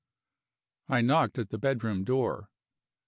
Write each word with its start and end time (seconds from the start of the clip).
I 0.89 1.01
knocked 1.01 1.37
at 1.37 1.51
the 1.51 1.59
bedroom 1.59 2.03
door. 2.03 2.49